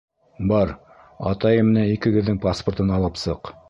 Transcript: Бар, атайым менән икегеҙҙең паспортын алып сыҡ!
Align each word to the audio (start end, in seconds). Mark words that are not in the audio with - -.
Бар, 0.51 0.71
атайым 1.33 1.71
менән 1.71 1.95
икегеҙҙең 1.99 2.43
паспортын 2.49 2.95
алып 2.99 3.27
сыҡ! 3.27 3.59